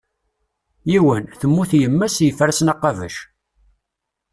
[0.91, 3.15] Yiwen, temmut yemma-s, yeffer-asen aqabac.